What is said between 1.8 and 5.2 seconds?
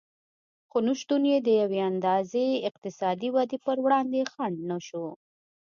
اندازې اقتصادي ودې پر وړاندې خنډ نه شو